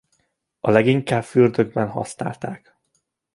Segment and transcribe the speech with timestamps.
[0.59, 2.77] A leginkább fürdőkben használták.